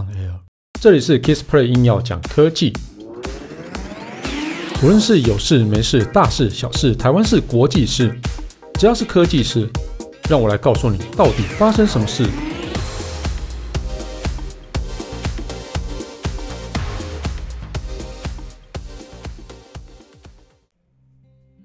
[0.00, 0.32] on air。
[0.80, 2.72] 这里是 Kissplay 硬要讲科技，
[4.82, 8.18] 无论是有事没事、大事小事、台湾事、国际事，
[8.74, 9.68] 只要是科技事，
[10.28, 12.26] 让我来告诉你到底发生什么事。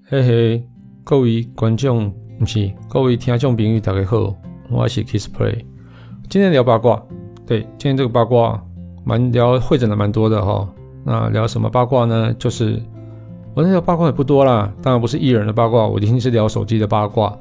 [0.08, 0.64] 嘿嘿，
[1.02, 4.36] 各位观众不是，各位听众朋友大家好，
[4.70, 5.64] 我是 Kissplay。
[6.28, 7.02] 今天聊八卦，
[7.46, 8.60] 对，今天这个八卦
[9.04, 10.68] 蛮聊会诊的蛮多的哈。
[11.04, 12.34] 那聊什么八卦呢？
[12.36, 12.82] 就是
[13.54, 17.32] 我那条八卦也不多啦，当然不是艺人的八卦，我一定是聊手机的八卦。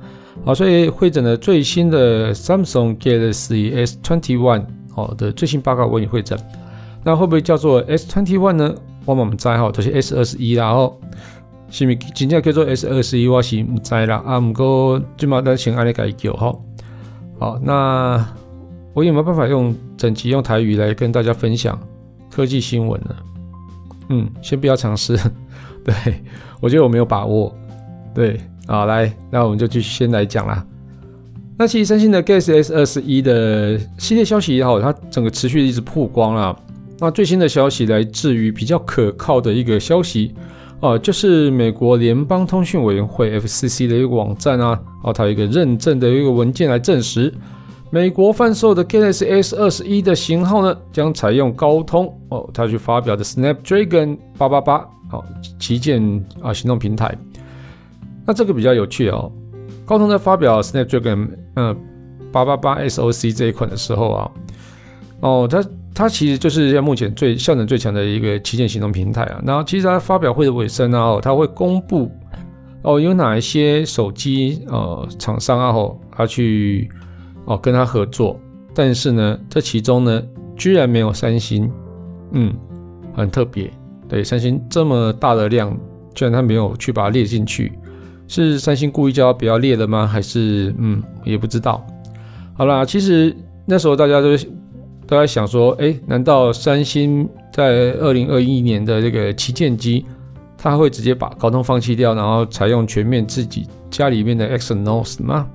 [0.45, 4.63] 好，所以会诊的最新的 Samsung Galaxy S21
[4.93, 6.37] 哦的最新八卦为你会诊。
[7.03, 8.75] 那会不会叫做 S21 呢？
[9.05, 10.71] 我们在哈，就是 S21 啦。
[10.71, 10.93] 哦
[11.67, 13.31] 是咪真正叫做 S21？
[13.31, 16.55] 我是唔知啦，啊，不过最嘛得先按你改叫哈。
[17.39, 18.23] 好，那。
[18.95, 21.77] 我有没有办法用整集用台语来跟大家分享
[22.31, 23.15] 科技新闻呢？
[24.09, 25.19] 嗯，先不要尝试，
[25.83, 25.93] 对，
[26.61, 27.53] 我觉得我没有把握。
[28.13, 30.65] 对，好，来，那我们就继续先来讲啦。
[31.57, 36.57] 那其实三星的 Galaxy S 二十一的系列消息也好，它整个持续一直曝光了。
[36.99, 40.33] 那最新的消息来自于比较可靠的一个消息
[40.79, 47.33] 哦，就是美国联邦通讯委员会 FCC 的一个网站啊，哦，它有一个认证的一个文件来证实。
[47.95, 55.23] 美国贩售的 Galaxy S 二十一的型号呢，将采用高通哦，他去发表的 Snapdragon 八八八哦
[55.57, 56.03] 旗舰
[56.41, 57.17] 啊行动平台。
[58.25, 59.31] 那这个比较有趣哦，
[59.85, 61.73] 高通在发表 Snapdragon 嗯
[62.33, 64.31] 八八八 SoC 这一款的时候啊，
[65.21, 65.63] 哦，它
[65.93, 69.41] 它其实就是在目前最效能最强的一个旗舰行动平台啊。
[69.45, 72.11] 然后其实它发表会的尾声啊，它会公布
[72.81, 76.89] 哦有哪一些手机呃厂商啊哦它去。
[77.45, 78.39] 哦，跟他合作，
[78.73, 80.21] 但是呢，这其中呢，
[80.55, 81.71] 居然没有三星，
[82.31, 82.53] 嗯，
[83.13, 83.71] 很特别。
[84.07, 85.75] 对，三星这么大的量，
[86.13, 87.71] 居然他没有去把它列进去，
[88.27, 90.05] 是三星故意叫他不要列的吗？
[90.05, 91.85] 还是嗯，也不知道。
[92.53, 94.37] 好啦，其实那时候大家都
[95.07, 100.05] 都在想说，哎，难道三星在二零二一年的这个旗舰机，
[100.57, 105.47] 他会直接把高通放弃掉，然后采用全面自己家里面的 Exynos 吗？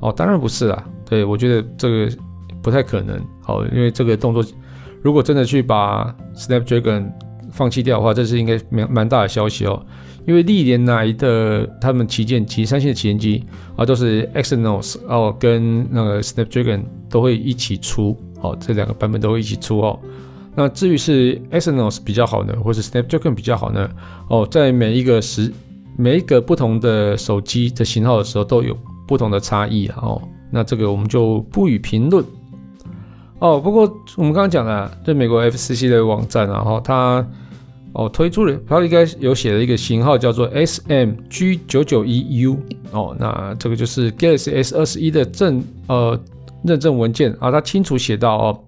[0.00, 0.84] 哦，当然不是啦。
[1.04, 2.08] 对，我觉得这个
[2.62, 3.20] 不太可能。
[3.40, 4.44] 好，因为这个动作，
[5.02, 7.10] 如果真的去把 Snapdragon
[7.50, 9.84] 放弃掉的话，这是应该蛮蛮大的消息哦。
[10.26, 13.44] 因为历年来的他们旗舰机，三星的旗舰机
[13.76, 19.98] 啊，都是 Exynos 哦，跟那个 Snapdragon 都会一起出，哦，这两个版本都会一起出哦。
[20.54, 23.88] 那至于是 Exynos 比较好呢，或是 Snapdragon 比较好呢？
[24.28, 25.50] 哦，在每一个时
[25.96, 28.76] 每一个不同的手机的型号的时候，都有
[29.08, 30.22] 不同的差异哦。
[30.50, 32.24] 那这个我们就不予评论
[33.40, 33.60] 哦。
[33.60, 33.82] 不过
[34.16, 37.26] 我们刚刚讲的，这美国 FCC 的网站，然后它
[37.92, 42.56] 哦推出了，它应该有写了一个型号叫做 SMG991U
[42.92, 43.16] 哦。
[43.18, 46.16] 那这个就是 Galaxy S 二十一的正呃
[46.62, 48.60] 认证文件啊，它清楚写到哦，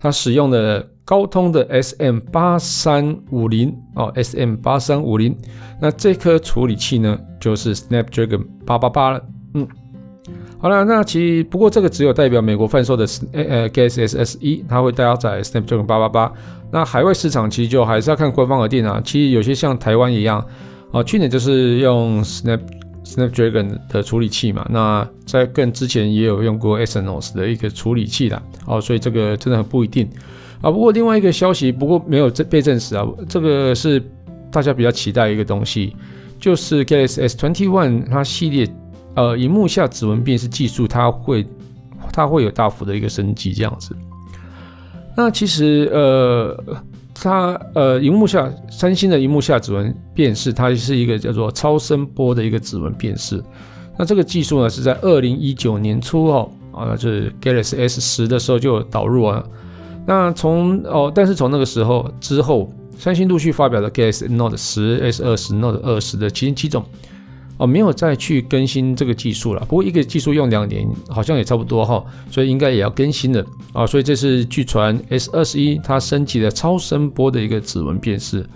[0.00, 5.34] 它使用的高通的 SM8350 哦，SM8350，
[5.80, 9.24] 那这颗处理器呢就是 Snapdragon 888了，
[9.54, 9.66] 嗯。
[10.60, 16.32] 好了，那其实不过这个只有代表美国贩售的呃呃 Galaxy S 二十一，它会搭载 Snapdragon 八八八。
[16.70, 19.00] 那海外市场其实就还是要看官方而定啊。
[19.02, 20.44] 其实有些像台湾一样，
[20.92, 22.60] 啊，去年就是用 Snap
[23.04, 24.66] Snapdragon 的处理器嘛。
[24.68, 30.10] 那在更之前也有用过 Exynos 的一个处理器的，哦，所以这个真的很不一定
[30.60, 30.70] 啊。
[30.70, 34.02] 不过另外一个消息，不过没有被证实啊，这个是
[34.50, 35.96] 大家比较期待一个东西，
[36.38, 38.68] 就是 Galaxy S twenty one 它系列。
[39.18, 41.44] 呃，荧幕下指纹辨识技术，它会
[42.12, 43.92] 它会有大幅的一个升级，这样子。
[45.16, 46.64] 那其实呃，
[47.12, 53.42] 它呃，荧幕下三星的荧幕下指纹辨识，它是一个叫做超声波的一个指纹辨识。
[53.98, 59.44] 那这个技术呢，是在二零一九年初哦，啊，就是 Galaxy S 十的时候就导入啊。
[60.06, 66.84] 那从哦，但是从那个时候之后，三星陆续发表了 Galaxy Note 十、S 二十、Note 二十的旗舰机种。
[67.58, 69.60] 哦，没有再去更新这个技术了。
[69.68, 73.86] 不过一个技术用两年，好像也差不多哈，所以应该也要更新了啊。
[73.86, 78.46] 所以这是据传 S 二十一它升级了超声波的一个指纹辨识。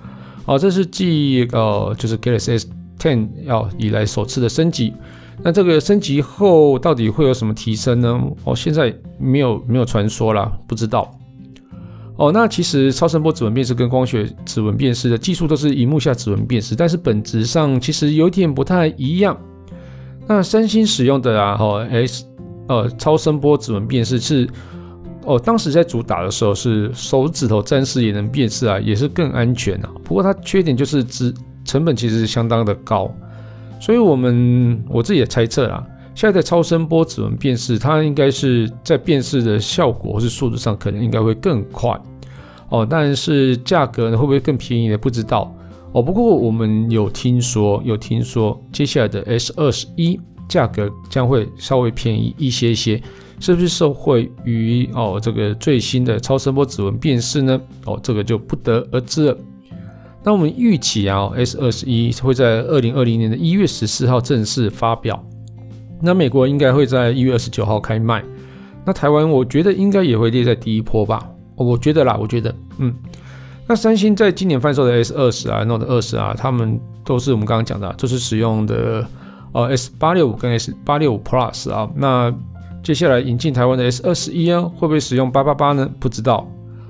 [0.46, 2.68] 哦，这是继呃就是 Galaxy S
[2.98, 4.92] Ten 要以来首次的升级。
[5.42, 8.20] 那这个升级后到底会有什么提升呢？
[8.44, 11.12] 哦，现在没有没有传说啦，不知道。
[12.22, 19.36] 哦，那其实超声波指纹辨识跟光学指纹辨识的技术都是荧幕下指纹辨识，但是本质上其实有点不太一样。
[20.28, 22.24] 那三星使用的啊，哦，S
[22.68, 24.48] 呃超声波指纹辨识是
[25.24, 29.90] 哦，当时在主打的时候是手指头暂时也能辨识啊，也是更安全啊。
[30.04, 31.34] 不过它缺点就是只
[31.64, 33.12] 成本其实是相当的高，
[33.80, 35.84] 所以我们我自己也猜测啊，
[36.14, 42.00] 现在的超声波指纹辨识，它应该是在辨识的效果或是速度上可能应该会更快
[42.72, 44.96] 哦，但是价格呢会不会更便宜呢？
[44.96, 45.54] 不知道
[45.92, 46.02] 哦。
[46.02, 53.00] 不过我们有听说，有听说接下来的 S 二十一价格将会稍微便宜一些些。
[53.40, 57.60] 是不是受惠于哦这个最新的超声波指纹辨识呢？
[57.84, 59.36] 哦，这个就不得而知了。
[60.22, 65.22] 那我们预期啊，S 二十一会在二零二零年的一月十四号正式发表。
[66.00, 68.24] 那美国应该会在一月二十九号开卖。
[68.86, 71.28] 那台湾我觉得应该也会列在第一波吧。
[71.56, 72.94] 我觉得啦，我觉得，嗯。
[73.66, 79.06] 那三星在今年贩售的 S 二十啊，Note 二十啊，他们都是我们刚刚讲的，都是使用的
[79.52, 82.34] 呃 S 八六五跟 S 八六五 Plus 啊，那。
[82.82, 85.88] 接下来引进台湾的 S 二十一啊，会不会使用八八八呢？
[86.00, 86.44] 不知道。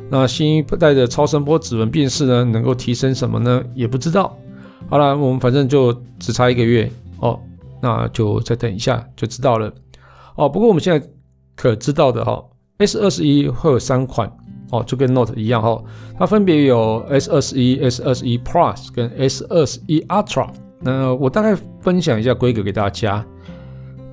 [0.09, 3.63] 那新一代的超声波指纹辨识呢，能够提升什么呢？
[3.75, 4.35] 也不知道。
[4.89, 7.39] 好了，我们反正就只差一个月哦，
[7.83, 9.71] 那就再等一下就知道了。
[10.35, 11.07] 哦，不过我们现在
[11.55, 12.45] 可知道的哈、哦
[12.79, 14.33] ，S 二十一会有三款
[14.73, 15.85] 哦，就跟 Note 一样哈、哦，
[16.19, 20.49] 它分别有 S 二十一、S 二十一 Plus 跟 S 二十一 Ultra。
[20.81, 23.25] 那我大概分享一下规格给大家。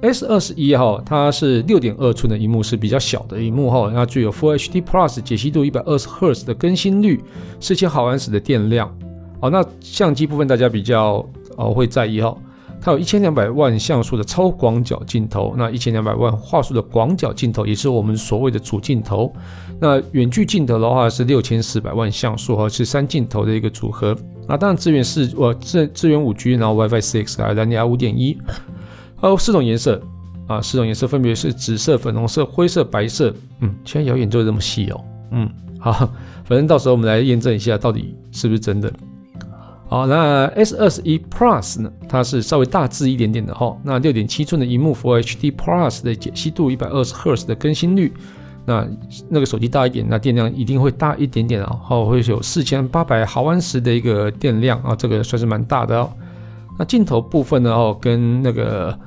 [0.01, 7.21] S 二十一哈，它是六点二寸的荧幕，是比较小的荧幕哈，那具有 Full HD Plus 解析度，一百二十赫兹的更新率，
[7.59, 8.93] 四千毫安时的电量。
[9.41, 11.25] 哦，那相机部分大家比较
[11.55, 12.37] 哦会在意哈，
[12.81, 19.33] 它有一千两百万像素的超广角镜头，那一千两百万画素的广角镜头也是我们所谓的主镜头。
[19.81, 24.15] 那远距镜头的话是六千四百万像素哈，是三镜头的一个组合。
[24.47, 28.37] 那当然支援四呃支支援五 G，然后 WiFi six 还有蓝牙五点一。
[29.21, 30.01] 还有四种颜色
[30.47, 33.33] 啊，四种颜色分别是紫色、粉红色、灰色、白色。
[33.59, 35.05] 嗯，现在谣言就这么细哦。
[35.31, 35.91] 嗯，好，
[36.45, 38.91] 反正到时候我们来验证一下，到底是不是真的。
[39.89, 41.91] 好，那 S 二十一 Plus 呢？
[42.07, 43.75] 它是稍微大致一点点的哈。
[43.83, 48.13] 那六点七寸的荧幕，Full HD Plus 的解析度，一百二十赫兹的更新率。
[48.67, 48.87] 那
[49.27, 51.79] 那个手机大一点，那电量一定会大一点点啊。
[51.81, 56.11] 后，会有四千八百毫安时的一个电量啊，这个算是蛮大的哦。
[56.77, 57.71] 那镜头部分呢？
[57.71, 58.97] 哦，跟那个。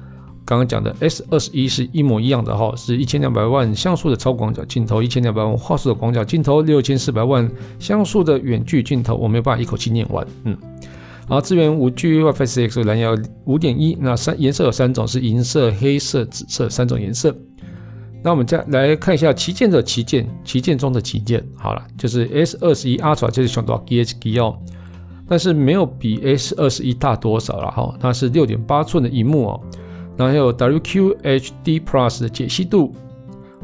[0.53, 9.17] 刚刚讲的 S 二十一是一模一样的哈，是一千两百万像素的超广角镜头，一千两百万画素的广角镜头，六千四百万像素的远距镜头。
[9.17, 10.55] 我没有办法一口气念完，嗯。
[11.27, 13.17] 然后支援五 G WiFi 6、蓝牙
[13.47, 13.97] 五点一。
[13.99, 17.35] 那三颜色有三种，是银色、黑色、紫色三种颜色。
[18.23, 21.43] 那我们再来看一下旗舰的旗舰，旗舰中的旗舰。
[21.57, 24.59] 好了，就是 S 二十一 Ultra，就是想到 GHG 哦，
[25.27, 29.61] 但是没有比 S 二十一大多少了哈，它是六点八寸的荧幕哦。
[30.17, 32.95] 然后还有 WQHD Plus 的解析度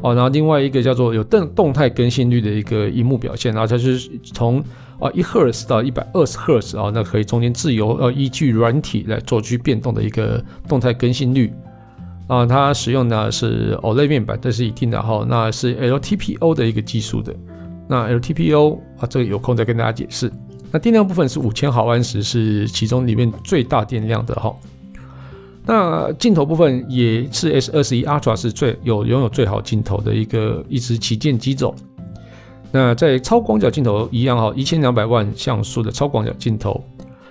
[0.01, 4.63] 哦，然后另外一个叫做有动动态更新率的一个荧幕表现，然后它是从
[4.99, 11.53] 啊一赫兹到一百二十赫兹啊，那可以中间自由呃依据软体来做去变动的一个动态更新率
[12.27, 17.35] 啊，它使用的是 OLED 面板，这是一定的哈，那是 LTPO 的一个技术的，
[17.87, 20.31] 那 LTPO 啊这个有空再跟大家解释。
[20.71, 24.55] 那电量部分是五千毫安时，是其中里面最大电量的哈。
[25.71, 31.75] 那镜头部分也是 S 二十一 Ultra 是最有拥有最好镜头的一个一支旗舰机种。
[32.71, 36.83] 那在超广角镜头一样哈，一千两百万像素的超广角镜头。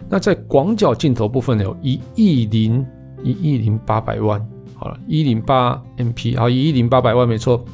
[0.09, 2.87] 那在广角镜头部分有一亿零
[3.25, 4.41] 一亿零八百万，
[4.77, 7.65] 好了，一零八 MP，好，一亿零八百万没错，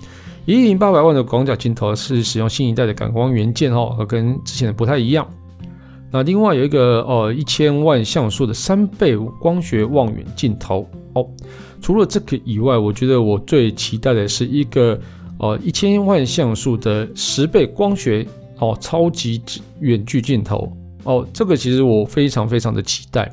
[0.47, 5.29] 一亿零八百万的广角镜头是使用新一代的感光元件哦，跟之前的不太一样。
[6.15, 11.29] 那另外有一个呃一千万像素的三倍光学望远镜头哦，
[11.83, 14.97] 除了这个以外，我觉得我最期待的是一个
[15.41, 18.25] 呃一千万像素的十倍光学
[18.61, 19.43] 哦超级
[19.81, 23.29] 远距镜头哦，这个其实我非常非常的期待，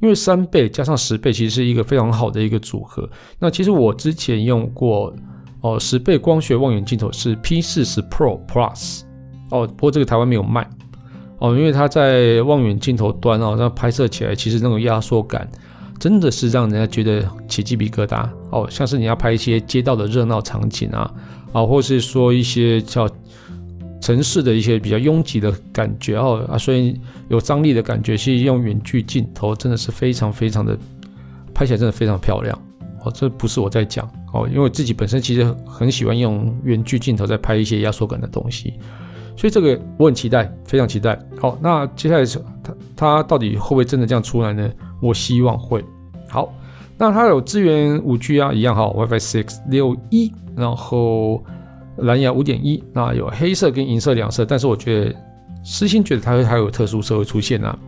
[0.00, 3.08] 因为三倍加上十倍其实是一个非常好的一个组合。
[3.38, 5.14] 那其实我之前用过
[5.60, 9.02] 哦十倍光学望远镜头是 P 四十 Pro Plus
[9.52, 10.68] 哦，不过这个台湾没有卖。
[11.38, 15.48] 哦，因为它在望远镜头端哦，那拍摄起来其实那种压缩感，
[15.98, 18.66] 真的是让人家觉得起鸡皮疙瘩哦。
[18.68, 21.08] 像是你要拍一些街道的热闹场景啊，
[21.52, 23.08] 啊，或是说一些叫
[24.00, 30.76] 城市的一些比较拥挤的感觉哦啊，所以有张力的感觉，其实用远距镜头真的是非常非常的
[31.54, 32.58] 拍起来真的非常漂亮
[33.04, 33.12] 哦。
[33.14, 38.74] 这不是我在讲哦，因为我自己本身其实很喜欢用远距镜头在拍一些压缩感的东西。
[39.38, 41.16] 所以这个我很期待，非常期待。
[41.40, 44.68] 好，那接下来是它它到底会不会真的这样出来呢？
[45.00, 45.84] 我希望会。
[46.28, 46.52] 好，
[46.98, 51.40] 那它有支援五 G 啊，一样哈，WiFi 6、六 E，然后
[51.98, 55.14] 蓝牙五点一，那有黑色跟银色两色，但是我觉得
[55.62, 57.78] 私心觉得它会还有特殊色会出现啊。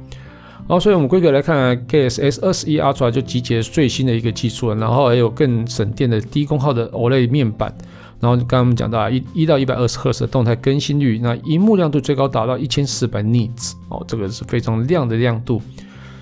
[0.69, 7.75] 然后，所以我们规格来看，Galaxy S 二十一 Ultra 就集结最新的一个技术了，然后还有更省电的低功耗的 OLED 面板，
[8.21, 15.61] 然后刚刚我们讲到啊，一一到一百二十赫兹的动态更新率，那荧幕亮度最高达到一千四百 nits 哦，这个是非常亮的亮度，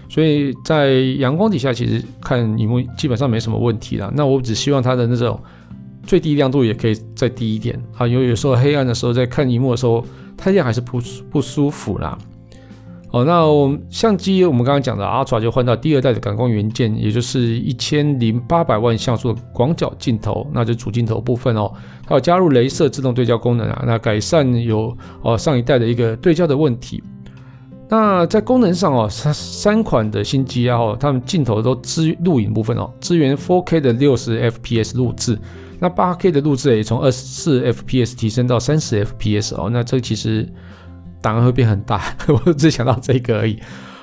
[0.08, 4.12] 所以在阳光底下其实看荧幕基本上没什么问题了。
[4.14, 5.38] 那我只希望它的那种
[6.04, 10.04] 最低亮度也可以再低一点啊，因为有时候黑暗的时候在看荧幕的时候，
[10.36, 11.00] 太阳还是不
[11.30, 12.16] 不舒服啦。
[13.10, 21.72] 哦，那我们相机我们刚刚讲的 Ultra 就换到第二代的感光元件，也就是一千零八百万像素的广角镜头，那就主镜头部分哦，
[22.06, 27.02] 它有加入镭射自动对焦功能啊，那改善有哦上一代的一个对焦的问题。
[27.88, 35.38] 那在功能上哦，三三款的新机啊，它们镜头都支录影部分哦，支援 4K 的六十 FPS 录制，
[35.80, 40.46] 那八 K 的录制也从二十四 FPS 提升到三十 FPS 哦，那这其实。
[41.20, 42.02] 档案会变很大，
[42.46, 43.58] 我只想到这个而已。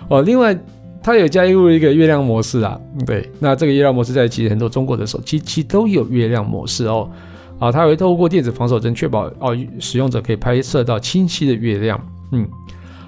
[0.08, 0.58] 哦，另外
[1.02, 7.10] 它有加入一个月亮模式啊，对，那这个月亮模式在其实很多中国的手机其实都有月亮模式哦。
[7.58, 12.00] 啊，它会透过电子防手针确保哦使用者可以拍摄到清晰的月亮。
[12.32, 12.46] 嗯，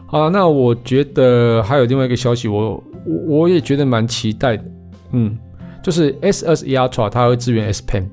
[0.05, 4.63] 好，那我觉得还有另外一个消息我，我我也觉得蛮期待的。
[5.11, 5.37] 嗯，
[5.83, 8.05] 就是 S21 Ultra 它会支援 S Pen，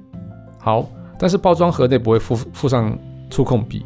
[0.59, 2.99] 好，但是包装盒内不会附附上
[3.31, 3.85] 触控笔。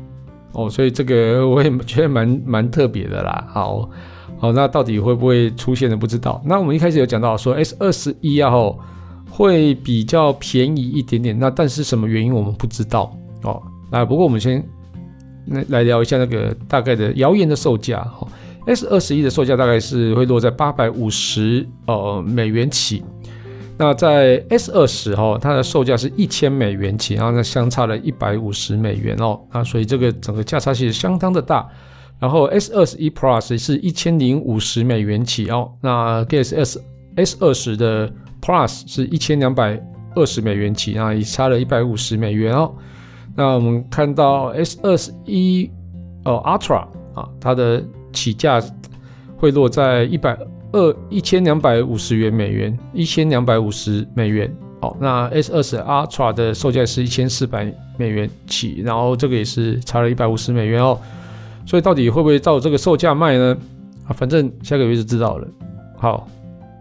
[0.59, 3.47] 哦，所以这个我也觉得蛮蛮特别的啦。
[3.49, 3.89] 好，
[4.39, 6.43] 好，那到底会不会出现的不知道。
[6.45, 8.77] 那我们一开始有讲到说 S 二十一啊，吼
[9.31, 11.39] 会比较便宜一点点。
[11.39, 13.63] 那但是什么原因我们不知道哦。
[13.89, 14.67] 那不过我们先
[15.47, 18.01] 来来聊一下那个大概的谣言的售价。
[18.19, 18.27] 哦
[18.67, 23.05] ，S 二十一的售价大概是会落在八百五十呃美元起。
[23.81, 31.65] 那在 S 二十哈，它的售价是一千美元起，然后呢相差了一百五十美元哦，啊，所以这个整个价差其实相当的大。
[32.19, 36.83] 然后 S 二十一 Plus 是一千零五十美元起哦，那 Galaxy S
[37.15, 39.81] S 二十的 Plus 是一千两百
[40.17, 42.75] 二十美元起，啊，也差了一百五十美元哦。
[43.37, 45.71] 那我们看到 S 二十一
[46.25, 47.81] 哦 Ultra 啊，它的
[48.13, 48.61] 起价
[49.37, 50.37] 会落在一百。
[50.73, 54.55] 二一千两百五十元美元，一千两百五十美元。
[54.81, 60.97] 好，那 S 二十 Ultra 的售价是一千四百美元起，然后这个也是差了一百五十美元哦。
[61.67, 63.57] 所以到底会不会照这个售价卖呢？
[64.07, 65.49] 啊，反正下个月就知道了。
[65.97, 66.29] 好，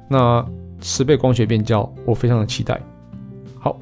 [0.09, 0.45] 那
[0.81, 2.79] 十倍光学变焦，我非常的期待。
[3.57, 3.79] 好，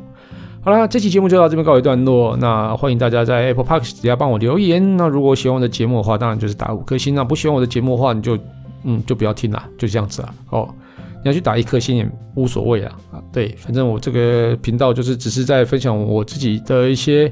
[0.61, 2.37] 好啦，这期节目就到这边告一段落。
[2.37, 4.95] 那欢迎大家在 Apple Park 底下帮我留言。
[4.95, 7.15] 那如果喜欢我的节目的话，当然就是打五颗星。
[7.15, 8.37] 那不喜欢我的节目的话，你就。
[8.85, 10.33] 嗯，就不要听了，就这样子啊。
[10.51, 12.95] 哦，你要去打一颗星也无所谓啊。
[13.11, 17.31] 啊，对，反正我这个频道就是只是在分享我自己的一些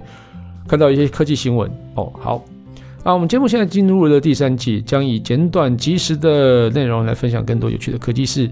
[0.67, 1.71] 看到一些科技新闻。
[1.95, 2.43] 哦，好，
[3.03, 8.49] 啊，我们节目现在进入了第三季，将以简短及时的内容来分享更多有趣的科技事。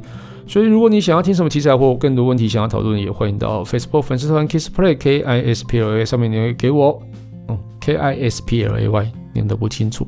[0.47, 7.01] 所以，如果你想要听什么题材或更多问题想要讨论，也欢迎到 Facebook 粉丝团 Kiss Play K I S P L A 上面留言给我。
[7.47, 10.05] 嗯，K I S P L A Y 念得不清楚。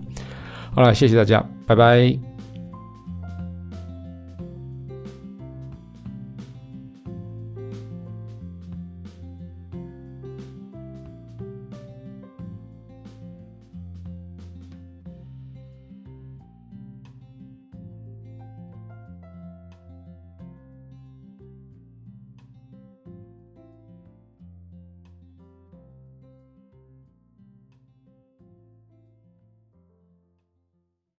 [0.72, 2.33] 好了，谢谢大家，拜拜。